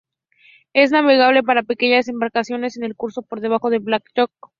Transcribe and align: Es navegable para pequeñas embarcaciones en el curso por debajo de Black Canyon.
Es 0.73 0.89
navegable 0.89 1.43
para 1.43 1.61
pequeñas 1.61 2.07
embarcaciones 2.07 2.75
en 2.75 2.83
el 2.85 2.95
curso 2.95 3.21
por 3.21 3.39
debajo 3.39 3.69
de 3.69 3.77
Black 3.77 4.01
Canyon. 4.15 4.29